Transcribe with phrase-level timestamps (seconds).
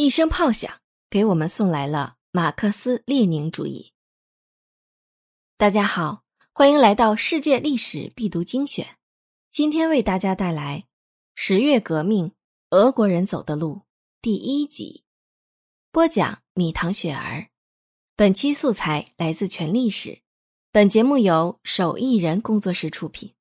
[0.00, 3.92] 一声炮响，给我们送来了马克思列宁主义。
[5.56, 8.96] 大家好，欢迎来到世界历史必读精选。
[9.50, 10.84] 今天为大家带来
[11.34, 12.30] 《十月革命：
[12.70, 13.74] 俄国人走的路》
[14.22, 15.02] 第一集。
[15.90, 17.48] 播讲：米糖雪儿。
[18.14, 20.22] 本期素材来自全历史。
[20.70, 23.34] 本节目由手艺人工作室出品。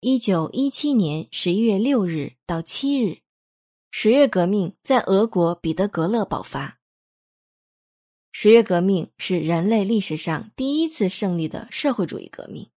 [0.00, 3.20] 一九一七年十一月六日到七日。
[3.92, 6.78] 十月革命在俄国彼得格勒爆发。
[8.32, 12.70] 十月革命是人类历史上第一次胜利的社会主义革命，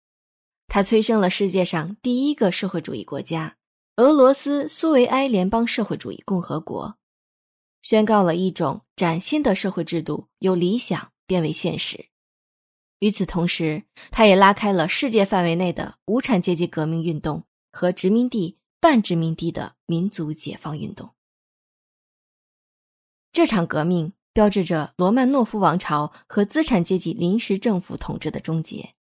[0.68, 3.58] 它催生了世界上第一个社会主义国家——
[3.98, 6.98] 俄罗斯苏维埃联邦社会主义共和国，
[7.84, 12.08] 宣告了一种崭新的社会制度由理想变为现实。
[13.00, 18.58] 与此同时，它也拉开了世界范围内的无产阶级革命运动和殖民地。
[18.84, 21.12] 半殖民地的民族解放运动，
[23.32, 28.94] 这场革命标志着罗曼诺夫王朝和资产阶级临时政府统治的终结，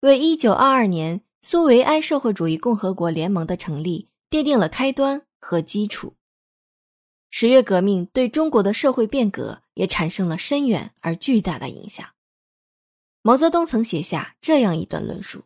[0.00, 6.16] 为一九二二年苏维埃社会主义共和国联盟的成立奠定了开端和基础。
[7.30, 12.04] 十月革命对中国的社会变革也产生了深远而巨大的影响。
[13.22, 15.44] 毛泽东曾写下这样一段论述：“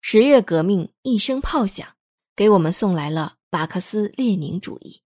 [0.00, 1.88] 十月革命一声炮响。”
[2.36, 5.02] 给我们送来了马克思列宁主义。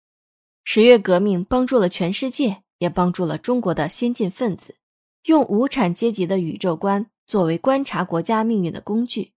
[0.63, 4.77] 十月革命帮助了全世界，也帮助了中国的先进分子，
[5.25, 9.33] 用无产阶级的宇宙观作为观察国家命运的工具，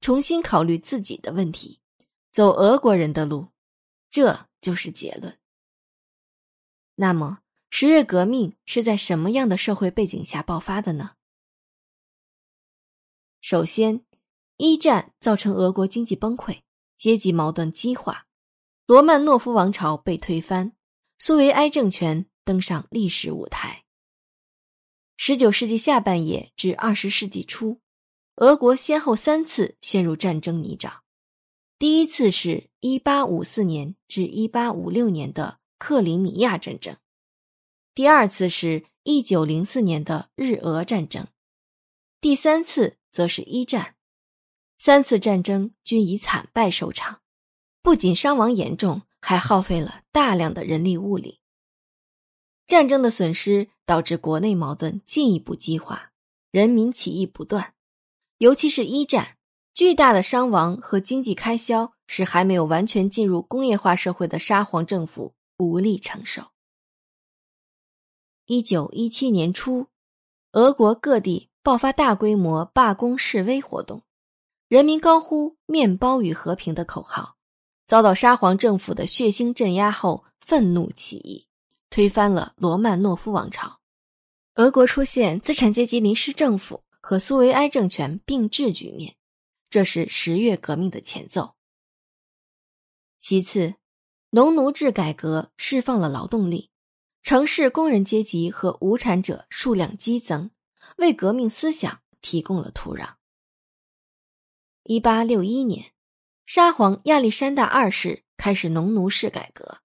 [0.00, 1.80] 重新考虑自己的问题，
[2.32, 3.48] 走俄国人的路，
[4.10, 5.38] 这就是结论。
[6.96, 11.12] 那么，十月革命是在什么样的社会背景下爆发的呢？
[13.42, 14.02] 首先，
[14.56, 16.63] 一战造成俄国经济崩溃。
[17.04, 18.24] 阶级矛盾激化，
[18.86, 20.72] 罗曼诺夫王朝被推翻，
[21.18, 23.84] 苏维埃政权登上历史舞台。
[25.18, 27.78] 十九世纪下半叶至二十世纪初，
[28.36, 31.00] 俄国先后三次陷入战争泥沼。
[31.78, 36.96] 第一次是一八五四年至一八五六年的克里米亚战争，
[37.94, 41.28] 第二次是一九零四年的日俄战争，
[42.22, 43.93] 第三次则是一战。
[44.84, 47.22] 三次战争均以惨败收场，
[47.80, 51.40] 不仅伤亡严重，还耗费了大量的人力物力。
[52.66, 56.12] 战争的损失导致国内矛盾进一步激化，
[56.50, 57.72] 人民起义不断。
[58.36, 59.38] 尤其是一战，
[59.72, 66.42] 巨大的伤亡和经济开销使还没有完全进入工业化社会的沙皇政府无力承受。
[68.44, 69.86] 一九一七年初，
[70.52, 74.02] 俄国各地爆发大规模罢工示威活动。
[74.74, 77.36] 人民高呼“面包与和平”的口号，
[77.86, 81.46] 遭到沙皇政府的血腥镇压后，愤怒起义，
[81.90, 83.78] 推翻了罗曼诺夫王朝。
[84.56, 89.14] 俄国出现资产阶级临时政府和苏维埃政权并治局面，
[89.70, 91.54] 这是十月革命的前奏。
[93.20, 93.76] 其次，
[94.30, 96.72] 农奴制改革释放了劳动力，
[97.22, 100.50] 城市工人阶级和无产者数量激增，
[100.96, 103.14] 为革命思想提供了土壤。
[104.86, 105.92] 一八六一年，
[106.44, 109.78] 沙皇亚历山大二世开始农奴制改革，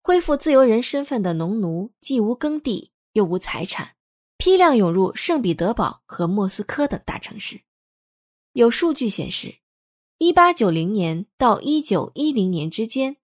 [0.00, 3.90] 恢复自由人身份的农奴既无耕地又无财产，
[4.38, 7.60] 批量涌入圣彼得堡和莫斯科等大城市。
[8.54, 9.58] 有数据显示，
[10.16, 13.18] 一八九零年到一九一零年之间，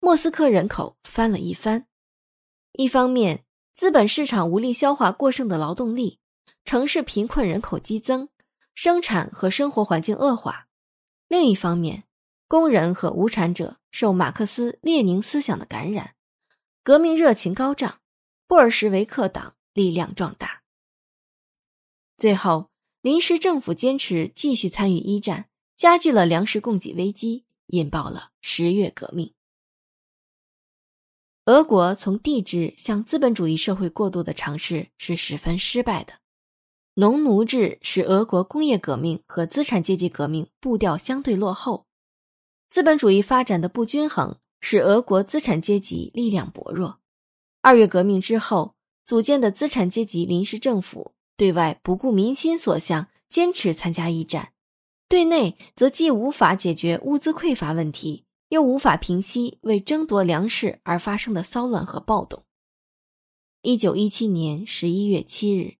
[0.00, 1.88] 莫斯科人口翻了一番。
[2.72, 6.20] 一方面，资本市场无力消化过剩的劳动力，
[6.64, 8.30] 城市贫困人口激增，
[8.74, 10.68] 生产和生活环境恶化。
[11.30, 12.02] 另一方面，
[12.48, 16.16] 工人和无产者受马克思列宁思想的感染，
[16.82, 18.00] 革命热情高涨，
[18.48, 20.64] 布尔什维克党力量壮大。
[22.16, 22.68] 最后，
[23.00, 29.32] 临时政府坚持继续参与一战，加剧了粮食供给危机，引爆了十月革命。
[31.44, 36.19] 俄国从帝制向资本主义社会过渡的尝试是十分失败的。
[37.00, 41.86] 农奴制使俄国工业革命和资产阶级革命步调相对落后，
[42.68, 47.00] 资本主义发展的不均衡使俄国资产阶级力量薄弱。
[47.62, 48.74] 二月革命之后
[49.06, 54.48] 组建的资产阶级临时政府，对外不顾民心所向，坚持参加一战；
[55.08, 62.42] 对内则既无法解决物资匮乏问题，又无法平息为争夺粮食而发生的骚乱和暴动。
[63.62, 65.79] 一九一七年十一月七日。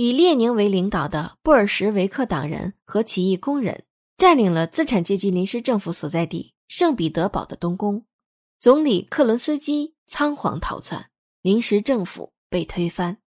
[0.00, 3.82] 以列宁为领导的布尔什维克党人和起义工人
[4.16, 8.04] 占领了资产阶级临时政府所在地圣彼得堡的东宫，
[8.60, 11.10] 总理克伦斯基仓皇逃窜，
[11.42, 13.18] 临时政府被推翻。